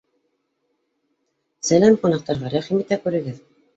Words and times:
-Сәләм 1.69 1.99
ҡунаҡтарға, 2.03 2.53
рәхим 2.55 2.85
итә 2.85 2.99
күрегеҙ 3.05 3.43